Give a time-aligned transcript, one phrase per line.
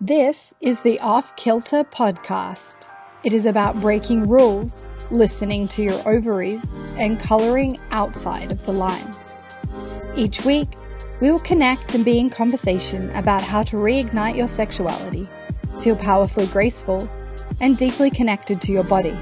[0.00, 2.88] This is the Off Kilter podcast.
[3.24, 6.64] It is about breaking rules, listening to your ovaries,
[6.96, 9.42] and coloring outside of the lines.
[10.14, 10.68] Each week,
[11.20, 15.28] we will connect and be in conversation about how to reignite your sexuality,
[15.82, 17.10] feel powerfully graceful,
[17.58, 19.18] and deeply connected to your body,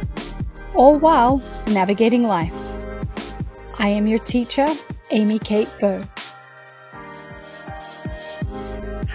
[0.75, 2.55] all while navigating life.
[3.79, 4.69] I am your teacher,
[5.11, 6.03] Amy Kate Bow.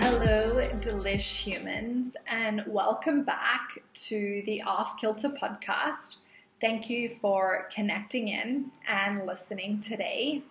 [0.01, 6.17] Hello, delish humans, and welcome back to the Off Kilter podcast.
[6.59, 10.41] Thank you for connecting in and listening today.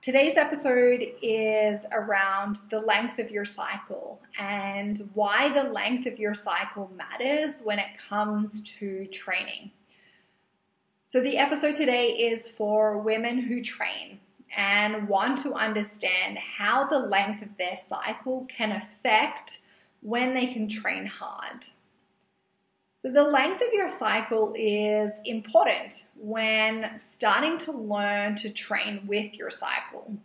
[0.00, 6.36] Today's episode is around the length of your cycle and why the length of your
[6.36, 9.72] cycle matters when it comes to training.
[11.06, 14.20] So, the episode today is for women who train
[14.58, 19.60] and want to understand how the length of their cycle can affect
[20.02, 21.64] when they can train hard.
[23.02, 29.36] So, the length of your cycle is important when starting to learn to train with
[29.36, 30.16] your cycle.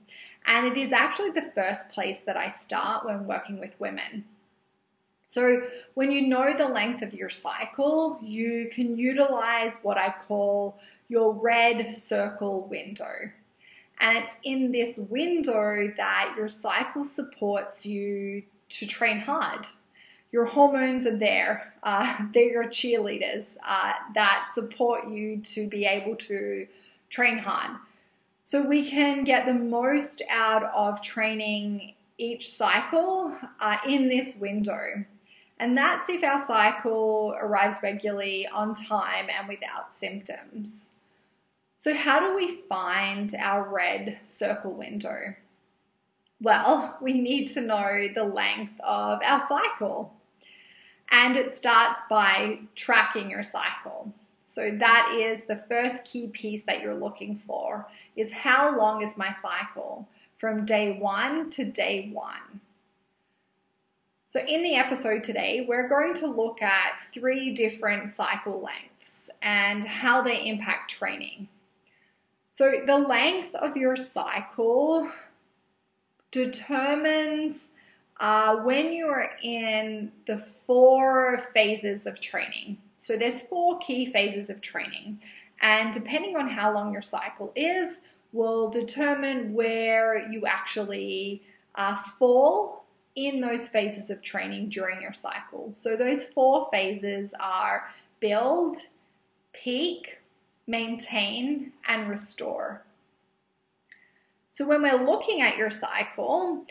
[0.47, 4.25] And it is actually the first place that I start when working with women.
[5.27, 10.79] So, when you know the length of your cycle, you can utilize what I call
[11.07, 13.29] your red circle window.
[13.99, 19.65] And it's in this window that your cycle supports you to train hard
[20.33, 21.73] your hormones are there.
[21.83, 26.67] Uh, they're your cheerleaders uh, that support you to be able to
[27.09, 27.77] train hard.
[28.41, 35.05] So we can get the most out of training each cycle uh, in this window.
[35.59, 40.89] And that's if our cycle arrives regularly on time and without symptoms.
[41.83, 45.35] So, how do we find our red circle window?
[46.41, 50.13] Well, we need to know the length of our cycle.
[51.11, 54.13] And it starts by tracking your cycle.
[54.49, 59.17] So that is the first key piece that you're looking for is how long is
[59.17, 60.07] my cycle
[60.37, 62.33] from day 1 to day 1.
[64.29, 69.83] So in the episode today, we're going to look at three different cycle lengths and
[69.83, 71.49] how they impact training.
[72.53, 75.09] So the length of your cycle
[76.29, 77.69] determines
[78.19, 80.37] uh, when you are in the
[80.67, 85.19] four phases of training, so there's four key phases of training,
[85.61, 87.97] and depending on how long your cycle is,
[88.33, 91.41] will determine where you actually
[91.73, 92.85] uh, fall
[93.15, 95.73] in those phases of training during your cycle.
[95.75, 97.89] So those four phases are
[98.19, 98.77] build,
[99.53, 100.19] peak,
[100.67, 102.83] maintain, and restore.
[104.53, 106.65] So when we're looking at your cycle,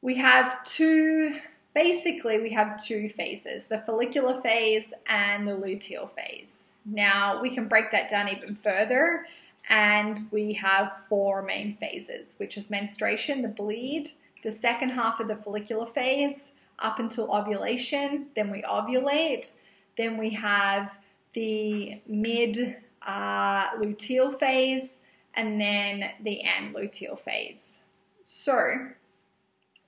[0.00, 1.36] we have two,
[1.74, 6.52] basically, we have two phases the follicular phase and the luteal phase.
[6.86, 9.26] Now, we can break that down even further,
[9.68, 14.10] and we have four main phases, which is menstruation, the bleed,
[14.42, 19.52] the second half of the follicular phase, up until ovulation, then we ovulate,
[19.98, 20.92] then we have
[21.34, 24.98] the mid uh, luteal phase,
[25.34, 27.80] and then the end luteal phase.
[28.24, 28.88] So,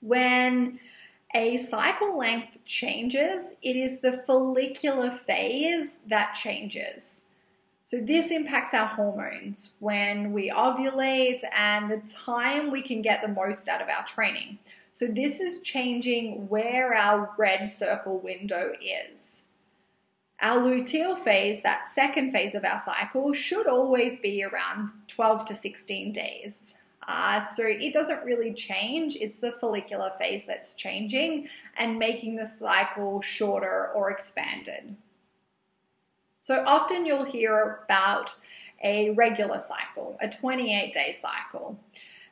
[0.00, 0.80] when
[1.34, 7.22] a cycle length changes, it is the follicular phase that changes.
[7.84, 13.28] So, this impacts our hormones when we ovulate and the time we can get the
[13.28, 14.58] most out of our training.
[14.92, 19.21] So, this is changing where our red circle window is.
[20.42, 25.54] Our luteal phase, that second phase of our cycle, should always be around 12 to
[25.54, 26.54] 16 days.
[27.06, 29.16] Uh, so it doesn't really change.
[29.16, 34.96] It's the follicular phase that's changing and making the cycle shorter or expanded.
[36.40, 38.34] So often you'll hear about
[38.82, 41.78] a regular cycle, a 28 day cycle.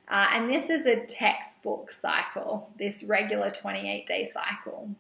[0.09, 4.91] Uh, and this is a textbook cycle, this regular 28 day cycle.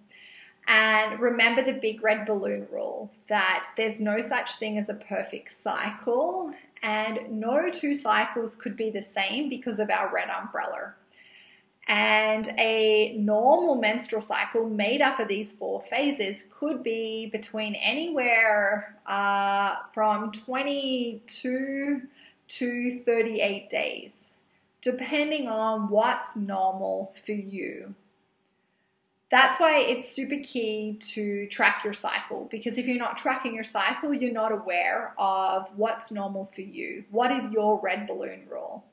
[0.70, 5.52] And remember the big red balloon rule that there's no such thing as a perfect
[5.64, 6.52] cycle,
[6.84, 10.94] and no two cycles could be the same because of our red umbrella.
[11.88, 18.94] And a normal menstrual cycle made up of these four phases could be between anywhere
[19.06, 22.02] uh, from 22
[22.46, 24.30] to 38 days,
[24.82, 27.96] depending on what's normal for you
[29.30, 33.64] that's why it's super key to track your cycle because if you're not tracking your
[33.64, 37.04] cycle, you're not aware of what's normal for you.
[37.10, 38.84] What is your red balloon rule?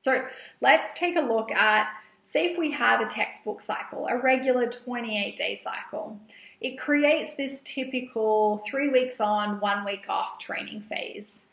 [0.00, 0.26] So
[0.60, 1.88] let's take a look at
[2.22, 6.18] say if we have a textbook cycle, a regular 28 day cycle,
[6.62, 11.46] it creates this typical three weeks on, one week off training phase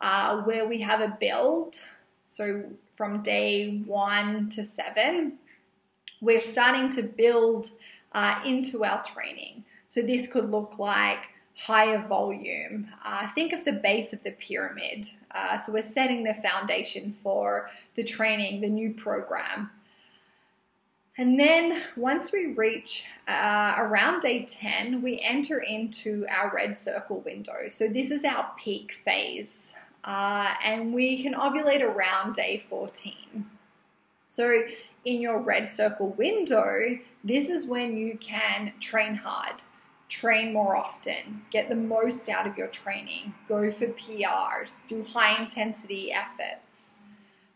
[0.00, 1.80] uh, where we have a build.
[2.28, 2.64] So
[2.96, 5.38] from day one to seven,
[6.20, 7.70] we're starting to build
[8.12, 9.64] uh, into our training.
[9.88, 12.88] So this could look like higher volume.
[13.04, 15.06] Uh, think of the base of the pyramid.
[15.30, 19.70] Uh, so we're setting the foundation for the training, the new program.
[21.18, 27.20] And then once we reach uh, around day 10, we enter into our red circle
[27.20, 27.68] window.
[27.68, 29.72] So this is our peak phase.
[30.04, 33.46] Uh, and we can ovulate around day 14.
[34.28, 34.62] So
[35.06, 39.62] in your red circle window, this is when you can train hard,
[40.08, 45.40] train more often, get the most out of your training, go for PRs, do high
[45.42, 46.90] intensity efforts.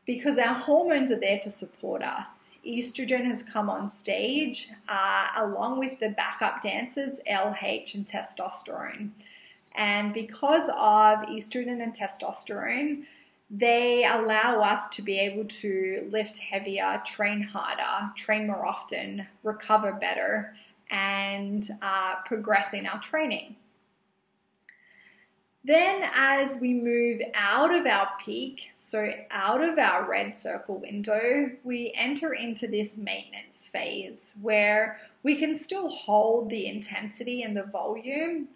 [0.07, 5.79] Because our hormones are there to support us estrogen has come on stage uh, along
[5.79, 9.11] with the backup dancers, LH and testosterone.
[9.77, 13.05] And because of estrogen and testosterone,
[13.51, 19.93] they allow us to be able to lift heavier, train harder, train more often, recover
[19.93, 20.55] better,
[20.91, 23.57] and uh, progress in our training.
[25.63, 31.51] Then, as we move out of our peak, so out of our red circle window,
[31.65, 37.65] we enter into this maintenance phase where we can still hold the intensity and the
[37.65, 38.49] volume.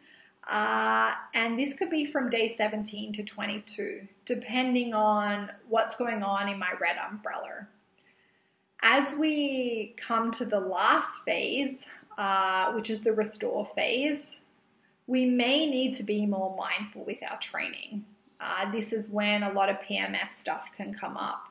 [0.47, 6.49] Uh, and this could be from day 17 to 22, depending on what's going on
[6.49, 7.67] in my red umbrella.
[8.83, 11.85] As we come to the last phase,
[12.19, 14.37] uh, which is the restore phase,
[15.07, 18.05] we may need to be more mindful with our training.
[18.41, 21.49] Uh, this is when a lot of PMS stuff can come up.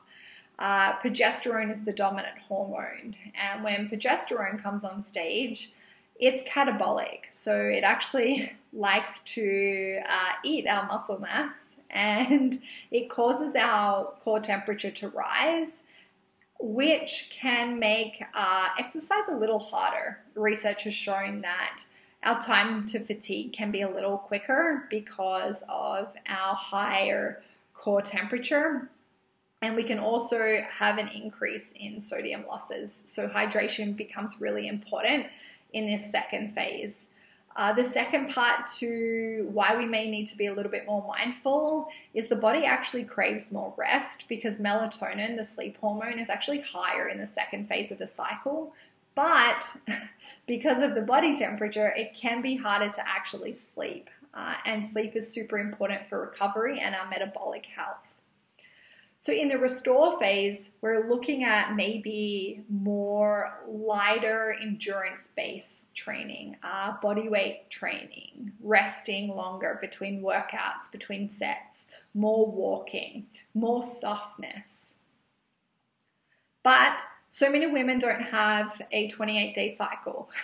[0.58, 5.72] Uh, progesterone is the dominant hormone, and when progesterone comes on stage,
[6.16, 7.24] it's catabolic.
[7.32, 11.52] So it actually likes to uh, eat our muscle mass
[11.90, 15.82] and it causes our core temperature to rise,
[16.60, 20.18] which can make uh, exercise a little harder.
[20.34, 21.82] Research has shown that
[22.22, 27.42] our time to fatigue can be a little quicker because of our higher
[27.74, 28.88] core temperature.
[29.60, 33.04] And we can also have an increase in sodium losses.
[33.14, 35.26] So, hydration becomes really important
[35.74, 37.06] in this second phase.
[37.56, 41.04] Uh, the second part to why we may need to be a little bit more
[41.06, 46.60] mindful is the body actually craves more rest because melatonin, the sleep hormone, is actually
[46.60, 48.74] higher in the second phase of the cycle.
[49.14, 49.64] But
[50.48, 54.10] because of the body temperature, it can be harder to actually sleep.
[54.32, 58.13] Uh, and sleep is super important for recovery and our metabolic health.
[59.24, 67.00] So, in the restore phase, we're looking at maybe more lighter endurance based training, uh,
[67.00, 73.24] body weight training, resting longer between workouts, between sets, more walking,
[73.54, 74.92] more softness.
[76.62, 77.00] But
[77.30, 80.28] so many women don't have a 28 day cycle.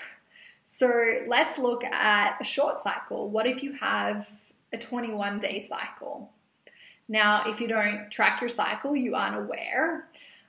[0.64, 3.28] So let's look at a short cycle.
[3.28, 4.30] What if you have
[4.72, 6.30] a 21 day cycle?
[7.10, 10.08] Now, if you don't track your cycle, you aren't aware.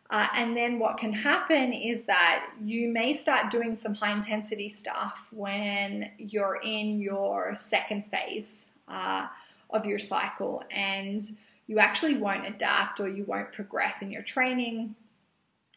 [0.09, 4.69] Uh, and then what can happen is that you may start doing some high intensity
[4.69, 9.27] stuff when you're in your second phase uh,
[9.71, 11.35] of your cycle and
[11.67, 14.95] you actually won't adapt or you won't progress in your training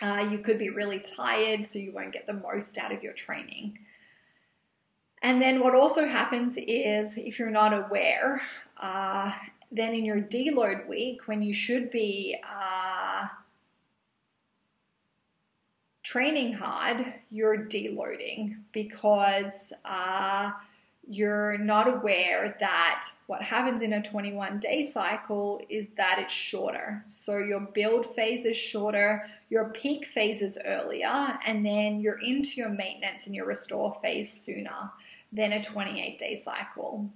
[0.02, 3.12] uh, you could be really tired, so you won't get the most out of your
[3.12, 3.78] training.
[5.22, 8.42] And then what also happens is if you're not aware,
[8.78, 9.32] uh,
[9.74, 13.26] then in your deload week, when you should be uh,
[16.04, 20.52] training hard, you're deloading because uh,
[21.08, 27.02] you're not aware that what happens in a 21 day cycle is that it's shorter.
[27.06, 32.60] So your build phase is shorter, your peak phase is earlier, and then you're into
[32.60, 34.92] your maintenance and your restore phase sooner
[35.32, 37.10] than a 28 day cycle.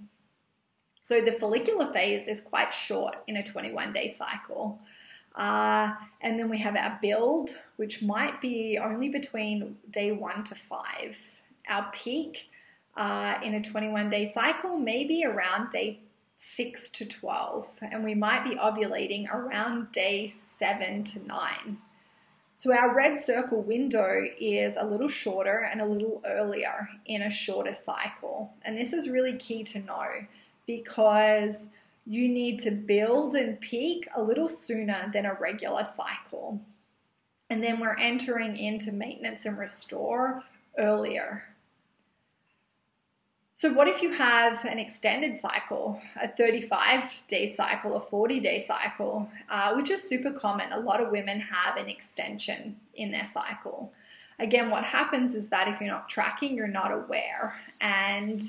[1.09, 4.79] So the follicular phase is quite short in a 21 day cycle.
[5.33, 10.53] Uh, and then we have our build, which might be only between day one to
[10.53, 11.17] five.
[11.67, 12.49] Our peak
[12.95, 16.01] uh, in a 21 day cycle, maybe around day
[16.37, 21.77] 6 to 12, and we might be ovulating around day 7 to 9.
[22.55, 27.31] So our red circle window is a little shorter and a little earlier in a
[27.31, 28.53] shorter cycle.
[28.61, 30.05] And this is really key to know
[30.69, 31.69] because
[32.05, 36.61] you need to build and peak a little sooner than a regular cycle.
[37.49, 40.43] And then we're entering into maintenance and restore
[40.77, 41.43] earlier.
[43.55, 48.63] So, what if you have an extended cycle, a 35 day cycle, a 40 day
[48.67, 50.71] cycle, uh, which is super common?
[50.71, 53.91] A lot of women have an extension in their cycle.
[54.37, 57.55] Again, what happens is that if you're not tracking, you're not aware.
[57.81, 58.43] And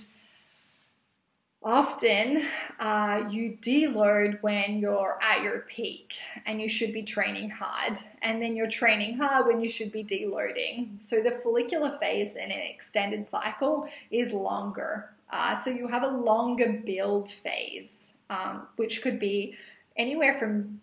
[1.62, 2.44] often
[2.78, 6.14] uh, you deload when you're at your peak
[6.46, 10.02] and you should be training hard and then you're training hard when you should be
[10.02, 11.00] deloading.
[11.00, 15.10] So the follicular phase in an extended cycle is longer.
[15.30, 19.54] Uh, so you have a longer build phase um, which could be
[19.96, 20.80] anywhere from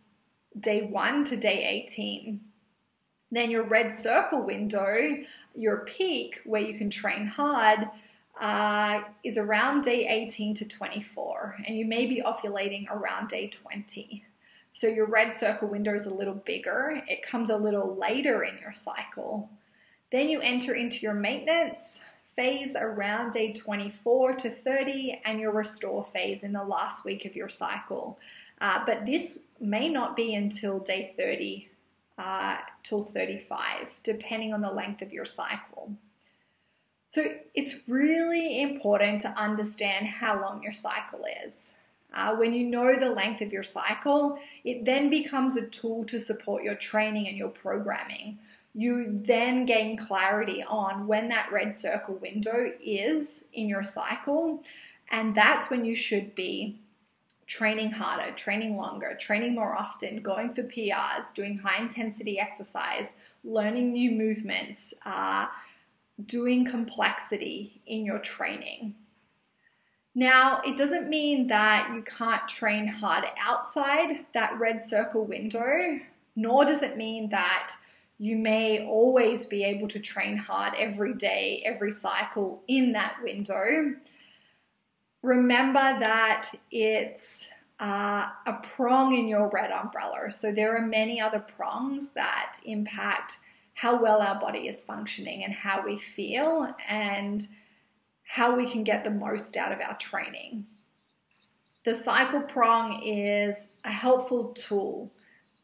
[0.59, 2.41] day 1 to day 18
[3.31, 5.17] then your red circle window
[5.55, 7.87] your peak where you can train hard
[8.39, 14.23] uh, is around day 18 to 24, and you may be ovulating around day 20.
[14.69, 17.01] So your red circle window is a little bigger.
[17.07, 19.49] It comes a little later in your cycle.
[20.11, 22.01] Then you enter into your maintenance
[22.35, 27.35] phase around day 24 to 30 and your restore phase in the last week of
[27.35, 28.19] your cycle.
[28.61, 31.69] Uh, but this may not be until day 30
[32.17, 35.91] uh, till 35, depending on the length of your cycle.
[37.09, 41.71] So it's really important to understand how long your cycle is.
[42.13, 46.19] Uh, when you know the length of your cycle, it then becomes a tool to
[46.19, 48.39] support your training and your programming.
[48.73, 54.63] You then gain clarity on when that red circle window is in your cycle,
[55.09, 56.79] and that's when you should be
[57.47, 63.07] training harder, training longer, training more often, going for PRs, doing high intensity exercise,
[63.43, 64.93] learning new movements.
[65.05, 65.47] Uh,
[66.25, 68.95] doing complexity in your training.
[70.15, 75.99] Now, it doesn't mean that you can't train hard outside that red circle window,
[76.35, 77.71] nor does it mean that
[78.17, 83.93] you may always be able to train hard every day, every cycle in that window.
[85.21, 87.45] Remember that it's
[87.79, 90.31] uh, a prong in your red umbrella.
[90.31, 93.37] So there are many other prongs that impact
[93.77, 97.47] how well our body is functioning and how we feel and
[98.23, 100.65] how we can get the most out of our training.
[101.85, 105.11] The cycle prong is a helpful tool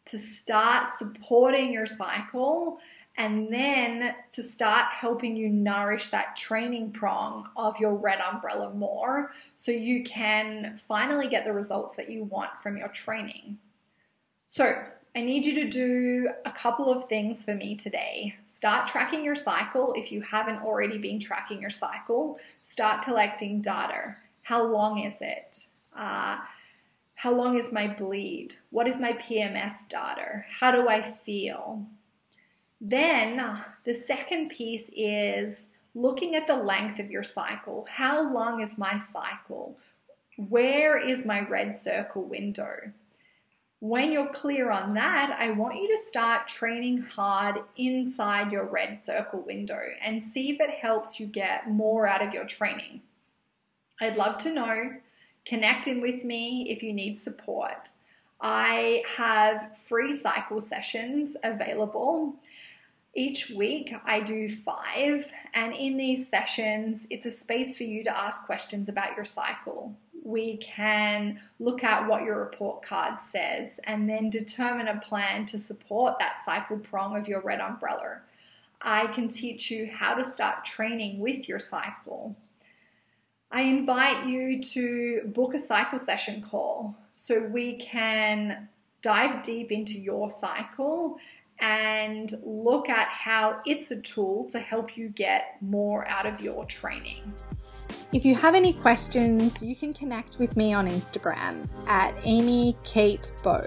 [0.05, 2.77] to start supporting your cycle
[3.17, 9.31] and then to start helping you nourish that training prong of your red umbrella more
[9.55, 13.57] so you can finally get the results that you want from your training.
[14.49, 14.83] So,
[15.15, 18.35] I need you to do a couple of things for me today.
[18.55, 22.39] Start tracking your cycle if you haven't already been tracking your cycle.
[22.67, 24.15] Start collecting data.
[24.41, 25.67] How long is it?
[25.95, 26.39] Uh,
[27.15, 28.55] how long is my bleed?
[28.71, 30.43] What is my PMS data?
[30.49, 31.85] How do I feel?
[32.81, 37.85] Then the second piece is looking at the length of your cycle.
[37.87, 39.77] How long is my cycle?
[40.37, 42.91] Where is my red circle window?
[43.83, 49.03] When you're clear on that, I want you to start training hard inside your red
[49.03, 53.01] circle window and see if it helps you get more out of your training.
[53.99, 54.93] I'd love to know.
[55.43, 57.89] Connect in with me if you need support.
[58.39, 62.35] I have free cycle sessions available.
[63.13, 68.17] Each week I do five, and in these sessions, it's a space for you to
[68.17, 69.93] ask questions about your cycle
[70.23, 75.59] we can look at what your report card says and then determine a plan to
[75.59, 78.21] support that cycle prong of your red umbrella.
[78.81, 82.35] I can teach you how to start training with your cycle.
[83.51, 88.69] I invite you to book a cycle session call so we can
[89.01, 91.17] dive deep into your cycle
[91.59, 96.65] and look at how it's a tool to help you get more out of your
[96.65, 97.33] training.
[98.13, 103.31] If you have any questions, you can connect with me on Instagram at Amy Kate
[103.41, 103.65] Bow.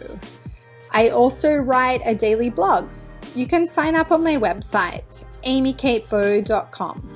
[0.92, 2.88] I also write a daily blog.
[3.34, 7.10] You can sign up on my website, amykatebow.com.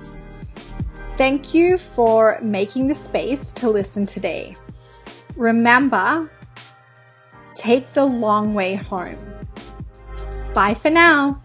[1.16, 4.56] Thank you for making the space to listen today.
[5.36, 6.28] Remember,
[7.54, 9.16] take the long way home.
[10.52, 11.40] Bye for now.